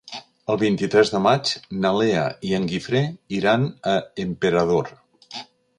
El 0.51 0.57
vint-i-tres 0.61 1.11
de 1.15 1.21
maig 1.25 1.51
na 1.83 1.91
Lea 1.99 2.25
i 2.51 2.57
en 2.61 2.67
Guifré 2.73 3.05
iran 3.41 3.69
a 3.95 3.99
Emperador. 4.27 4.93